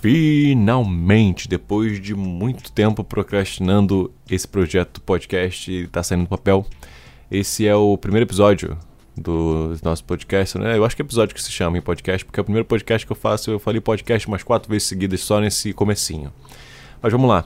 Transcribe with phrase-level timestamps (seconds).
[0.00, 6.64] Finalmente, depois de muito tempo procrastinando esse projeto podcast, está saindo do papel.
[7.30, 8.78] Esse é o primeiro episódio
[9.16, 10.76] do nosso podcast, né?
[10.76, 13.04] Eu acho que é episódio que se chama em podcast, porque é o primeiro podcast
[13.04, 13.50] que eu faço.
[13.50, 16.32] Eu falei podcast umas quatro vezes seguidas só nesse comecinho.
[17.02, 17.44] Mas vamos lá.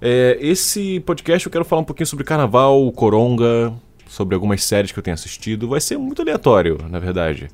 [0.00, 3.72] É, esse podcast eu quero falar um pouquinho sobre carnaval, coronga,
[4.06, 5.68] sobre algumas séries que eu tenho assistido.
[5.68, 7.48] Vai ser muito aleatório, na verdade.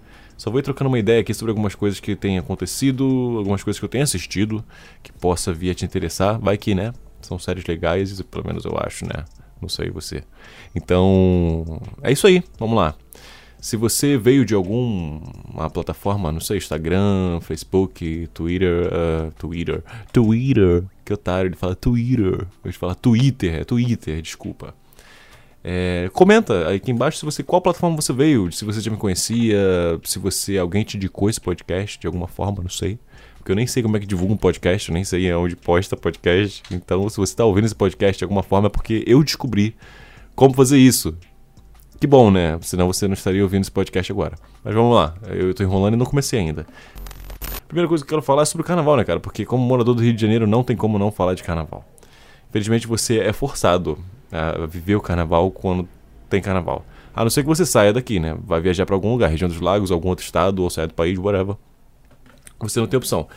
[0.44, 3.02] Só vou ir trocando uma ideia aqui sobre algumas coisas que têm acontecido,
[3.38, 4.62] algumas coisas que eu tenho assistido,
[5.02, 6.38] que possa vir a te interessar.
[6.38, 6.92] Vai que, né?
[7.22, 9.24] São séries legais, pelo menos eu acho, né?
[9.58, 10.22] Não sei você.
[10.74, 12.44] Então, é isso aí.
[12.58, 12.94] Vamos lá.
[13.58, 19.82] Se você veio de alguma plataforma, não sei, Instagram, Facebook, Twitter, uh, Twitter,
[20.12, 24.74] Twitter, que otário, ele fala Twitter, eu fala Twitter, é Twitter, desculpa.
[25.66, 29.58] É, comenta aqui embaixo se você qual plataforma você veio, se você já me conhecia,
[30.04, 32.98] se você alguém te indicou esse podcast de alguma forma, não sei.
[33.38, 35.96] Porque eu nem sei como é que divulga um podcast, eu nem sei onde posta
[35.96, 36.62] podcast.
[36.70, 39.74] Então, se você está ouvindo esse podcast de alguma forma é porque eu descobri
[40.34, 41.16] como fazer isso.
[41.98, 42.58] Que bom, né?
[42.60, 44.36] Senão você não estaria ouvindo esse podcast agora.
[44.62, 46.66] Mas vamos lá, eu estou enrolando e não comecei ainda.
[47.66, 49.18] Primeira coisa que eu quero falar é sobre o carnaval, né, cara?
[49.18, 51.84] Porque como morador do Rio de Janeiro não tem como não falar de carnaval.
[52.50, 53.98] Infelizmente você é forçado
[54.34, 55.88] a viver o carnaval quando
[56.28, 56.84] tem carnaval.
[57.14, 58.36] A não ser que você saia daqui, né?
[58.44, 61.16] Vai viajar para algum lugar, região dos lagos, algum outro estado, ou saia do país,
[61.16, 61.54] whatever.
[62.58, 63.28] Você não tem opção.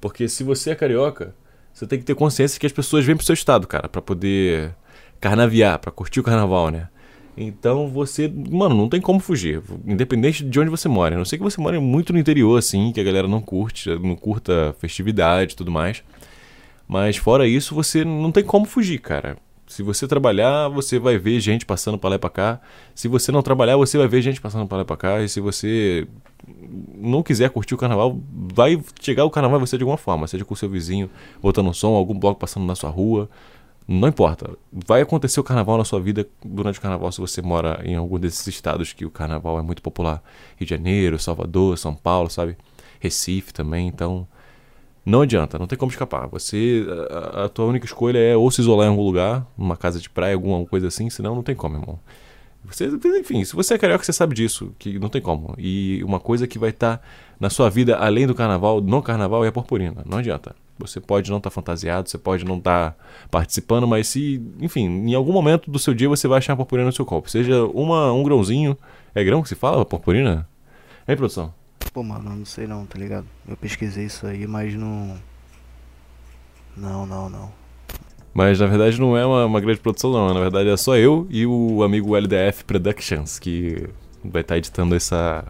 [0.00, 1.34] Porque se você é carioca,
[1.72, 4.74] você tem que ter consciência que as pessoas vêm pro seu estado, cara, para poder
[5.20, 6.88] carnaviar, para curtir o carnaval, né?
[7.36, 11.16] Então você, mano, não tem como fugir, independente de onde você mora.
[11.16, 13.90] A não sei que você mora muito no interior, assim, que a galera não curte,
[13.98, 16.04] não curta festividade e tudo mais.
[16.86, 19.36] Mas fora isso, você não tem como fugir, cara.
[19.74, 22.60] Se você trabalhar, você vai ver gente passando para lá e para cá.
[22.94, 25.20] Se você não trabalhar, você vai ver gente passando para lá e para cá.
[25.20, 26.06] E se você
[26.96, 30.54] não quiser curtir o carnaval, vai chegar o carnaval você de alguma forma, seja com
[30.54, 31.10] seu vizinho
[31.42, 33.28] botando um som, algum bloco passando na sua rua.
[33.88, 34.48] Não importa.
[34.72, 38.20] Vai acontecer o carnaval na sua vida durante o carnaval se você mora em algum
[38.20, 40.22] desses estados que o carnaval é muito popular.
[40.56, 42.56] Rio de Janeiro, Salvador, São Paulo, sabe?
[43.00, 43.88] Recife também.
[43.88, 44.24] Então,
[45.04, 46.26] não adianta, não tem como escapar.
[46.28, 50.00] Você, a, a, tua única escolha é ou se isolar em algum lugar, numa casa
[50.00, 51.98] de praia, alguma coisa assim, senão não tem como, irmão.
[52.64, 52.86] Você,
[53.20, 55.54] enfim, se você é carioca, você sabe disso, que não tem como.
[55.58, 57.04] E uma coisa que vai estar tá
[57.38, 60.02] na sua vida, além do carnaval, no carnaval, é a purpurina.
[60.06, 60.56] Não adianta.
[60.78, 62.96] Você pode não estar tá fantasiado, você pode não estar tá
[63.30, 66.86] participando, mas se, enfim, em algum momento do seu dia você vai achar a purpurina
[66.86, 67.30] no seu copo.
[67.30, 68.76] Seja uma, um grãozinho.
[69.14, 70.48] É grão que se fala, purpurina?
[71.06, 71.52] Hein, produção?
[71.94, 73.24] Pô, mano, não sei não, tá ligado?
[73.48, 75.16] Eu pesquisei isso aí, mas não.
[76.76, 77.52] Não, não, não.
[78.34, 80.34] Mas na verdade não é uma, uma grande produção, não.
[80.34, 83.88] Na verdade é só eu e o amigo LDF Productions que
[84.24, 85.44] vai estar tá editando essa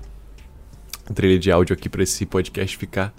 [1.14, 3.14] trilha de áudio aqui para esse podcast ficar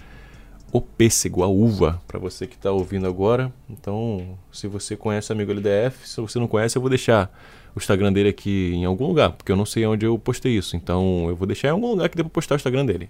[0.72, 3.52] o pêssego, a uva, para você que está ouvindo agora.
[3.68, 7.32] Então, se você conhece o amigo LDF, se você não conhece, eu vou deixar
[7.76, 10.76] o Instagram dele aqui em algum lugar, porque eu não sei onde eu postei isso.
[10.76, 13.10] Então eu vou deixar em algum lugar que dê pra postar o Instagram dele.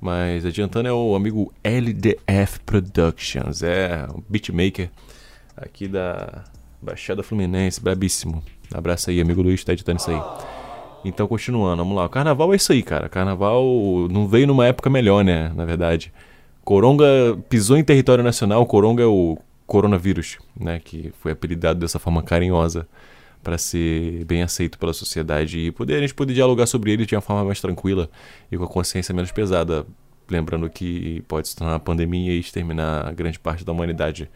[0.00, 4.90] Mas adiantando é o amigo LDF Productions, é um beatmaker
[5.56, 6.42] aqui da
[6.80, 8.42] Baixada Fluminense, brabíssimo.
[8.74, 10.20] Abraço aí, amigo Luiz, tá editando isso aí.
[11.04, 12.06] Então, continuando, vamos lá.
[12.06, 13.08] O carnaval é isso aí, cara.
[13.08, 13.64] Carnaval
[14.10, 15.52] não veio numa época melhor, né?
[15.54, 16.12] Na verdade.
[16.64, 17.04] Coronga
[17.48, 18.64] pisou em território nacional.
[18.66, 19.36] Coronga é o
[19.66, 20.80] coronavírus, né?
[20.82, 22.86] Que foi apelidado dessa forma carinhosa
[23.42, 27.14] para ser bem aceito pela sociedade e poder a gente poder dialogar sobre ele de
[27.14, 28.08] uma forma mais tranquila
[28.50, 29.84] e com a consciência menos pesada,
[30.30, 34.30] lembrando que pode se tornar uma pandemia e exterminar grande parte da humanidade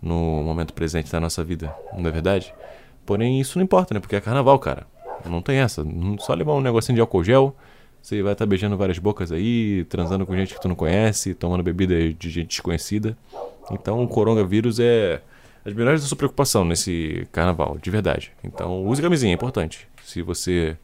[0.00, 2.54] no momento presente da nossa vida, não é verdade?
[3.04, 4.00] Porém, isso não importa, né?
[4.00, 4.86] Porque é carnaval, cara.
[5.28, 5.84] Não tem essa.
[6.20, 7.56] Só levar um negocinho de álcool gel,
[8.00, 11.34] você vai estar tá beijando várias bocas aí, transando com gente que tu não conhece,
[11.34, 13.16] tomando bebida de gente desconhecida.
[13.70, 15.22] Então, o coronavírus é
[15.64, 18.32] as melhores da sua preocupação nesse carnaval, de verdade.
[18.42, 19.88] Então, use camisinha, é importante.
[20.02, 20.76] Se você.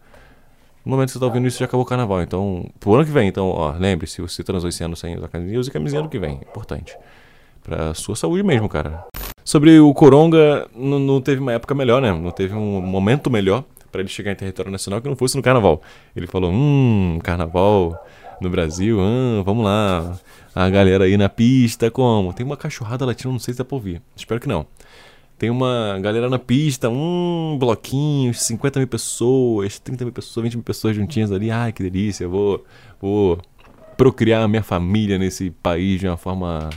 [0.84, 2.22] No momento que você está ouvindo isso, já acabou o carnaval.
[2.22, 5.28] Então, pro ano que vem, então, ó, lembre, se você transou esse ano sem usar
[5.28, 6.40] camisinha, use camisinha ano que vem.
[6.40, 6.96] É importante.
[7.62, 9.04] Pra sua saúde mesmo, cara.
[9.44, 12.12] Sobre o Coronga, não teve uma época melhor, né?
[12.12, 15.42] Não teve um momento melhor para ele chegar em território nacional que não fosse no
[15.42, 15.82] carnaval.
[16.16, 18.02] Ele falou: hum, carnaval
[18.40, 20.18] no Brasil, hum, vamos lá
[20.54, 22.32] a galera aí na pista, como?
[22.32, 24.02] Tem uma cachorrada latina, não sei se dá pra ouvir.
[24.16, 24.66] Espero que não.
[25.38, 30.64] Tem uma galera na pista, um bloquinho, 50 mil pessoas, 30 mil pessoas, 20 mil
[30.64, 31.50] pessoas juntinhas ali.
[31.50, 32.64] Ai, que delícia, vou,
[33.00, 33.40] vou
[33.96, 36.68] procriar a minha família nesse país de uma forma.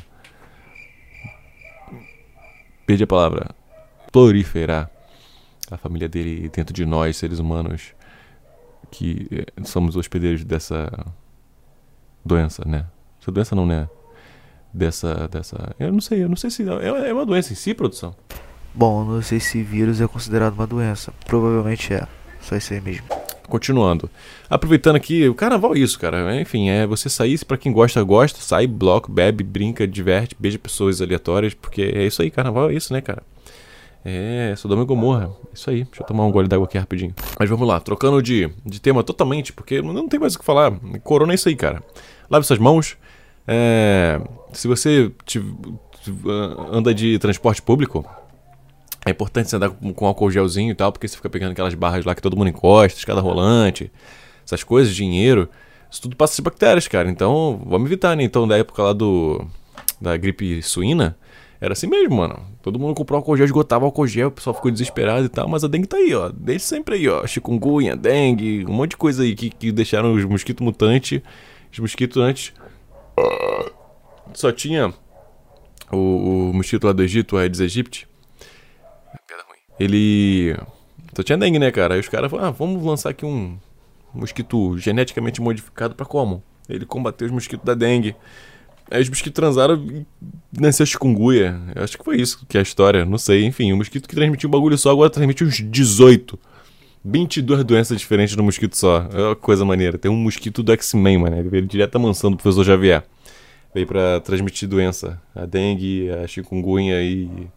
[2.86, 3.50] Perdi a palavra.
[4.12, 4.90] Proliferar
[5.72, 7.94] a família dele dentro de nós, seres humanos,
[8.92, 10.90] que eh, somos hospedeiros dessa
[12.26, 12.86] doença, né?
[13.22, 13.88] Essa doença não, né?
[14.74, 15.28] dessa.
[15.28, 16.64] dessa eu não sei, eu não sei se.
[16.64, 18.16] É, é uma doença em si, produção?
[18.74, 21.14] Bom, não sei se vírus é considerado uma doença.
[21.28, 22.08] Provavelmente é.
[22.42, 23.06] Só isso aí mesmo.
[23.48, 24.10] Continuando.
[24.50, 26.40] Aproveitando aqui, o carnaval é isso, cara.
[26.42, 31.02] Enfim, é você sair, para quem gosta, gosta, sai, bloco, bebe, brinca, diverte, beija pessoas
[31.02, 33.22] aleatórias, porque é isso aí, carnaval é isso, né, cara?
[34.06, 35.32] É, Sodoma e Gomorra.
[35.54, 35.84] Isso aí.
[35.84, 37.14] Deixa eu tomar um gole d'água aqui rapidinho.
[37.40, 40.72] Mas vamos lá, trocando de, de tema totalmente, porque não tem mais o que falar.
[41.04, 41.82] Corona é isso aí, cara.
[42.30, 42.98] Lave suas mãos.
[43.48, 44.20] É,
[44.52, 45.42] se você te,
[46.72, 48.06] anda de transporte público,
[49.06, 51.74] é importante você andar com, com álcool gelzinho e tal, porque você fica pegando aquelas
[51.74, 53.92] barras lá que todo mundo encosta, escada rolante,
[54.46, 55.50] essas coisas, dinheiro.
[55.90, 57.10] Isso tudo passa de bactérias, cara.
[57.10, 58.24] Então, vamos evitar, né?
[58.24, 59.46] Então, da época lá do
[60.02, 61.16] da gripe suína,
[61.64, 62.46] era assim mesmo, mano.
[62.62, 65.64] Todo mundo comprou álcool gel, esgotava álcool gel, o pessoal ficou desesperado e tal, mas
[65.64, 66.28] a dengue tá aí, ó.
[66.28, 67.26] Desde sempre aí, ó.
[67.26, 71.22] Chikungunya, dengue, um monte de coisa aí que, que deixaram os mosquitos mutantes.
[71.72, 72.54] Os mosquitos antes.
[74.34, 74.94] Só tinha
[75.90, 78.10] o, o mosquito lá do Egito, o Aedes aegypti.
[79.80, 80.58] Ele.
[81.16, 81.94] Só tinha dengue, né, cara?
[81.94, 83.58] Aí os caras falaram, ah, vamos lançar aqui um
[84.14, 86.44] mosquito geneticamente modificado para como?
[86.68, 88.18] Ele combateu os mosquitos da dengue.
[88.94, 90.06] Aí os mosquitos transaram e
[90.56, 91.60] nasceu chikungunya.
[91.74, 93.44] Eu acho que foi isso que é a história, não sei.
[93.44, 96.40] Enfim, o mosquito que transmitiu um bagulho só agora transmite uns 18.
[97.04, 99.10] 22 doenças diferentes no mosquito só.
[99.12, 99.98] É uma coisa maneira.
[99.98, 101.40] Tem um mosquito do X-Men, mano.
[101.40, 103.04] Ele veio direto da mansão do professor Xavier.
[103.74, 105.20] Veio pra transmitir doença.
[105.34, 107.48] A dengue, a chikungunya e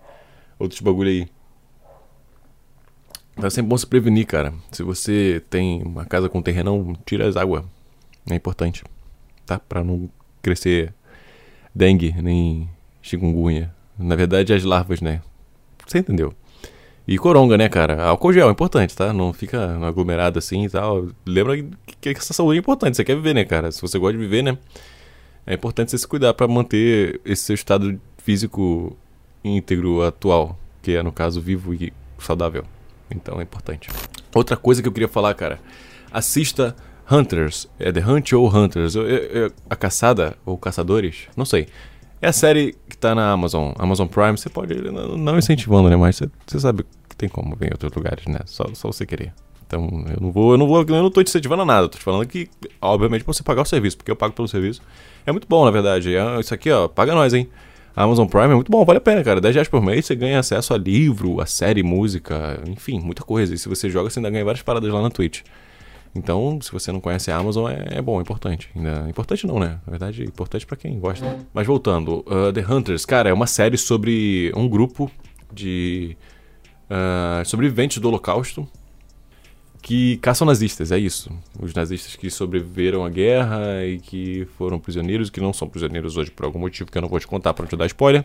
[0.59, 1.29] outros bagulho aí.
[3.33, 4.55] Então é sempre bom se prevenir, cara.
[4.73, 7.63] Se você tem uma casa com terrenão, tira as águas.
[8.31, 8.83] É importante.
[9.45, 9.59] Tá?
[9.59, 10.09] Pra não
[10.41, 10.95] crescer
[11.77, 12.69] dengue, nem
[13.03, 13.71] chikungunya.
[13.99, 15.21] Na verdade, as larvas, né?
[15.87, 16.33] Você entendeu?
[17.07, 18.03] E coronga, né, cara?
[18.03, 19.13] Álcool gel é importante, tá?
[19.13, 21.09] Não fica aglomerado assim e tal.
[21.25, 21.63] Lembra
[22.01, 22.97] que essa saúde é importante.
[22.97, 23.71] Você quer viver, né, cara?
[23.71, 24.59] Se você gosta de viver, né?
[25.47, 28.97] É importante você se cuidar para manter esse seu estado físico
[29.45, 32.65] íntegro atual, que é, no caso, vivo e saudável.
[33.09, 33.89] Então é importante.
[34.35, 35.61] Outra coisa que eu queria falar, cara.
[36.11, 36.75] Assista
[37.11, 37.69] Hunters.
[37.79, 38.95] É The Hunt ou Hunters?
[38.95, 41.29] Eu, eu, a caçada ou caçadores?
[41.37, 41.69] Não sei.
[42.21, 44.37] É a série que tá na Amazon, Amazon Prime.
[44.37, 45.97] Você pode, não, incentivando, né?
[45.97, 48.41] Mas você, sabe que tem como ver em outros lugares, né?
[48.47, 49.33] Só, só você querer.
[49.67, 51.89] Então eu não vou, eu não vou, eu não tô te incentivando a nada.
[51.89, 52.49] Tô te falando que,
[52.81, 54.81] obviamente, pra você pagar o serviço, porque eu pago pelo serviço.
[55.27, 56.15] É muito bom, na verdade.
[56.15, 57.49] É, isso aqui, ó, paga nós, hein?
[57.95, 59.41] A Amazon Prime é muito bom, vale a pena, cara.
[59.41, 63.55] 10 reais por mês você ganha acesso a livro, a série, música, enfim, muita coisa.
[63.55, 65.41] E se você joga, você ainda ganha várias paradas lá na Twitch.
[66.17, 68.71] Então, se você não conhece a Amazon, é, é bom, é importante.
[68.75, 69.79] Ainda, importante não, né?
[69.87, 71.39] Na verdade, é importante para quem gosta.
[71.53, 75.11] Mas voltando, uh, The Hunters, cara, é uma série sobre um grupo
[75.53, 76.17] de
[76.91, 78.67] uh, sobreviventes do Holocausto
[79.83, 81.31] que caçam nazistas, é isso.
[81.61, 86.29] Os nazistas que sobreviveram à guerra e que foram prisioneiros, que não são prisioneiros hoje
[86.29, 88.25] por algum motivo que eu não vou te contar para não te dar spoiler.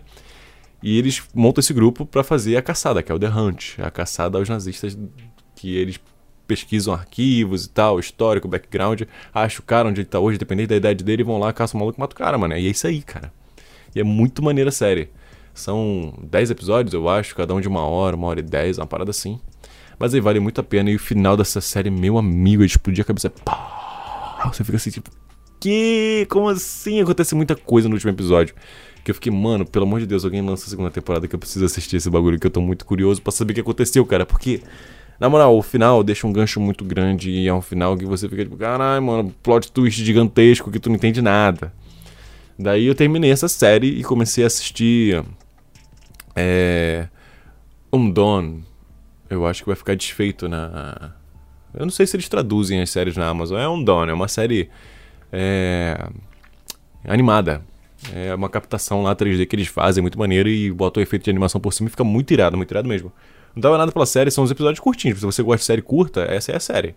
[0.81, 3.91] E eles montam esse grupo para fazer a caçada, que é o The Hunt, a
[3.91, 4.97] caçada aos nazistas
[5.55, 5.99] que eles
[6.51, 9.03] pesquisam arquivos e tal, histórico, background,
[9.33, 11.79] acham o cara onde ele tá hoje, dependendo da idade dele, vão lá, caçam o
[11.79, 12.57] maluco e matam o cara, mano.
[12.57, 13.31] E é isso aí, cara.
[13.95, 15.09] E é muito maneira a série.
[15.53, 18.85] São 10 episódios, eu acho, cada um de uma hora, uma hora e 10, uma
[18.85, 19.39] parada assim.
[19.97, 20.91] Mas aí vale muito a pena.
[20.91, 23.29] E o final dessa série, meu amigo, explodir a cabeça.
[23.29, 24.49] Pá!
[24.51, 25.09] Você fica assim, tipo,
[25.57, 26.27] que?
[26.29, 26.99] Como assim?
[26.99, 28.53] Acontece muita coisa no último episódio.
[29.05, 31.39] Que eu fiquei, mano, pelo amor de Deus, alguém lança a segunda temporada que eu
[31.39, 34.25] preciso assistir esse bagulho, que eu tô muito curioso para saber o que aconteceu, cara.
[34.25, 34.61] Porque,
[35.21, 38.27] na moral, o final deixa um gancho muito grande e é um final que você
[38.27, 41.71] fica tipo, caralho, mano, plot twist gigantesco que tu não entende nada.
[42.57, 45.23] Daí eu terminei essa série e comecei a assistir.
[46.35, 47.07] É.
[47.93, 48.61] Um Dawn,
[49.29, 51.13] eu acho que vai ficar desfeito na.
[51.71, 53.59] Eu não sei se eles traduzem as séries na Amazon.
[53.59, 54.71] É um Dawn, é uma série
[55.31, 56.03] é...
[57.07, 57.61] animada.
[58.11, 61.29] É uma captação lá 3D que eles fazem, muito maneiro, e botam o efeito de
[61.29, 63.13] animação por cima e fica muito irado, muito irado mesmo.
[63.55, 65.19] Não dava nada pela série, são os episódios curtinhos.
[65.19, 66.95] Se você gosta de série curta, essa é a série.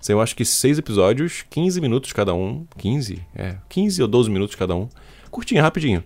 [0.00, 2.66] São, eu acho que seis episódios, 15 minutos cada um.
[2.76, 3.20] 15?
[3.34, 4.88] É, 15 ou 12 minutos cada um.
[5.30, 6.04] Curtinho, rapidinho.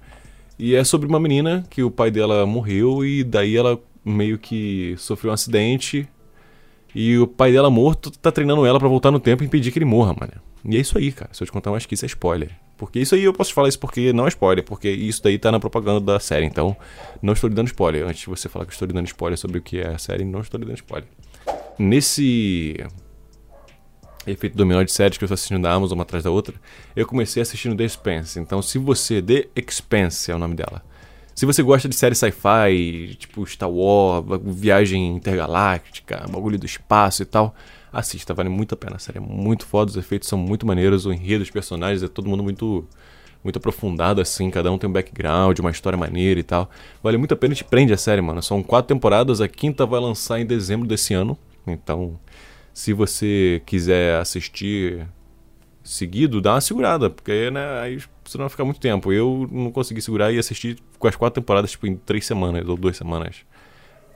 [0.59, 4.95] E é sobre uma menina que o pai dela morreu e daí ela meio que
[4.99, 6.09] sofreu um acidente
[6.95, 9.79] e o pai dela morto tá treinando ela para voltar no tempo e impedir que
[9.79, 10.33] ele morra, mano.
[10.65, 11.31] E é isso aí, cara.
[11.33, 12.51] Se eu te contar mais que isso é spoiler.
[12.77, 15.39] Porque isso aí eu posso te falar isso porque não é spoiler, porque isso daí
[15.39, 16.47] tá na propaganda da série.
[16.47, 16.77] Então,
[17.21, 18.05] não estou lhe dando spoiler.
[18.05, 20.25] Antes de você falar que estou lhe dando spoiler sobre o que é a série,
[20.25, 21.09] não estou lhe dando spoiler.
[21.79, 22.77] Nesse
[24.27, 26.55] efeito dominó de séries que eu estou assistindo da Amazon uma atrás da outra,
[26.95, 28.41] eu comecei assistindo The Expanse.
[28.41, 29.23] Então, se você.
[29.23, 30.83] The Expanse é o nome dela.
[31.35, 37.27] Se você gosta de série sci-fi, tipo Star Wars, viagem intergaláctica, bagulho do espaço e
[37.27, 37.55] tal,
[37.93, 38.97] assista, vale muito a pena.
[38.97, 42.09] A série é muito foda, os efeitos são muito maneiros, o enredo, os personagens, é
[42.09, 42.87] todo mundo muito
[43.45, 46.71] muito aprofundado assim, cada um tem um background, uma história maneira e tal.
[47.03, 48.43] Vale muito a pena, te prende a série, mano.
[48.43, 51.37] São quatro temporadas, a quinta vai lançar em dezembro desse ano.
[51.67, 52.19] Então,
[52.73, 55.07] se você quiser assistir
[55.83, 59.13] seguido, dá uma segurada, porque né, aí você não vai ficar muito tempo.
[59.13, 62.77] Eu não consegui segurar e assistir com as quatro temporadas tipo, em três semanas ou
[62.77, 63.45] duas semanas.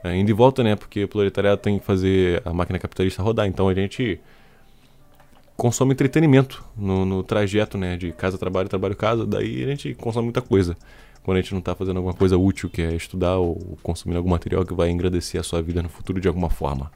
[0.07, 0.75] É, indo e volta, né?
[0.75, 3.47] Porque o proletariado tem que fazer a máquina capitalista rodar.
[3.47, 4.19] Então a gente
[5.55, 7.97] consome entretenimento no, no trajeto, né?
[7.97, 9.25] De casa, trabalho, trabalho, casa.
[9.25, 10.77] Daí a gente consome muita coisa.
[11.23, 14.29] Quando a gente não está fazendo alguma coisa útil, que é estudar ou consumir algum
[14.29, 16.89] material que vai engrandecer a sua vida no futuro de alguma forma.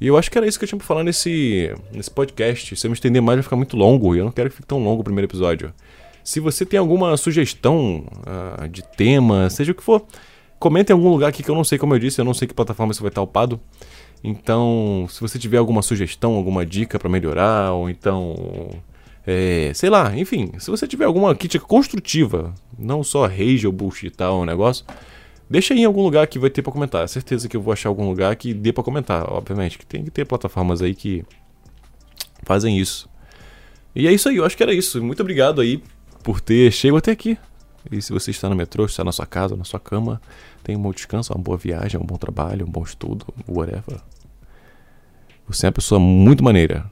[0.00, 2.74] E eu acho que era isso que eu tinha pra falar nesse, nesse podcast.
[2.74, 4.16] Se eu me estender mais, vai ficar muito longo.
[4.16, 5.72] E eu não quero que fique tão longo o primeiro episódio.
[6.24, 10.04] Se você tem alguma sugestão uh, de tema, seja o que for,
[10.60, 12.46] comenta em algum lugar aqui que eu não sei, como eu disse, eu não sei
[12.46, 13.60] que plataforma você vai estar upado.
[14.22, 18.70] Então, se você tiver alguma sugestão, alguma dica para melhorar, ou então.
[19.26, 24.06] É, sei lá, enfim, se você tiver alguma crítica construtiva, não só rage ou bullshit
[24.06, 24.84] e tal, um negócio,
[25.50, 27.08] Deixa aí em algum lugar que vai ter para comentar.
[27.08, 29.76] Certeza que eu vou achar algum lugar que dê para comentar, obviamente.
[29.78, 31.24] Que tem que ter plataformas aí que
[32.44, 33.10] fazem isso.
[33.92, 35.02] E é isso aí, eu acho que era isso.
[35.02, 35.82] Muito obrigado aí
[36.22, 37.36] por ter chegado até aqui.
[37.90, 40.20] E se você está no metrô, está na sua casa, na sua cama,
[40.62, 44.00] tenha um bom descanso, uma boa viagem, um bom trabalho, um bom estudo, whatever.
[45.46, 46.90] Você é uma pessoa muito maneira.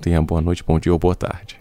[0.00, 1.60] Tenha boa noite, bom dia ou boa tarde.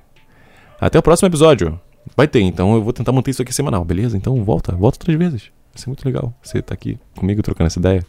[0.80, 1.80] Até o próximo episódio.
[2.16, 4.16] Vai ter, então eu vou tentar manter isso aqui semanal, beleza?
[4.16, 5.51] Então volta, volta três vezes.
[5.74, 8.06] Vai ser muito legal você estar tá aqui comigo trocando essa ideia.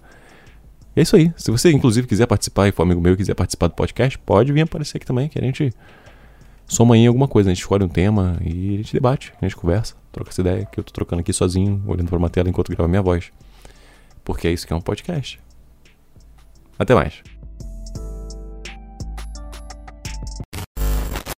[0.95, 1.33] É isso aí.
[1.37, 4.53] Se você, inclusive, quiser participar e for amigo meu e quiser participar do podcast, pode
[4.53, 5.73] vir aparecer aqui também, que a gente
[6.67, 7.51] soma em alguma coisa.
[7.51, 10.67] A gente escolhe um tema e a gente debate, a gente conversa, troca essa ideia
[10.67, 13.31] que eu tô trocando aqui sozinho, olhando para uma tela enquanto gravo minha voz.
[14.25, 15.41] Porque é isso que é um podcast.
[16.79, 17.23] Até mais.